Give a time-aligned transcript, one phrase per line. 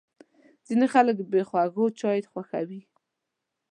[0.67, 2.81] ځینې خلک بې خوږو چای خوښوي.